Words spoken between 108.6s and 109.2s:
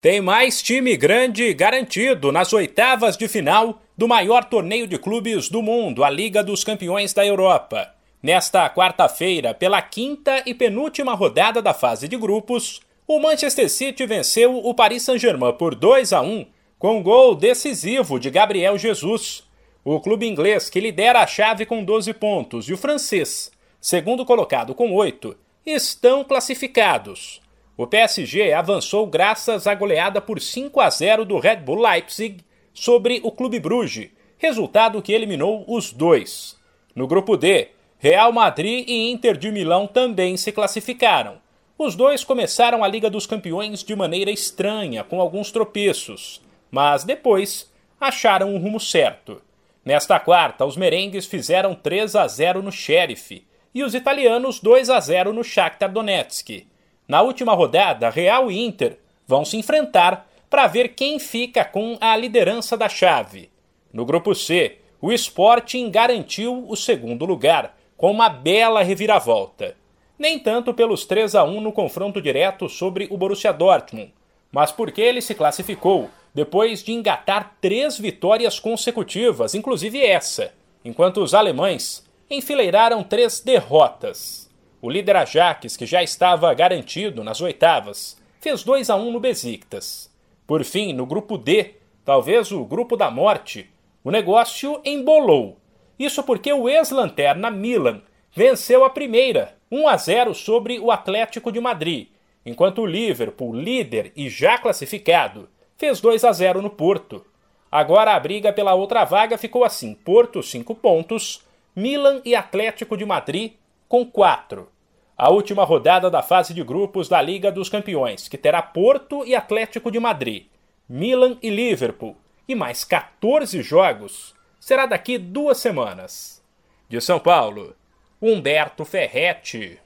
outra